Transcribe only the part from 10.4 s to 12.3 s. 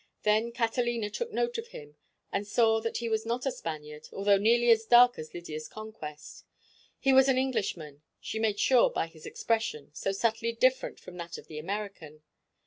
different from that of the American.